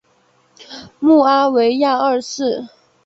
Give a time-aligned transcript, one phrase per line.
[0.99, 2.65] 穆阿维亚二世。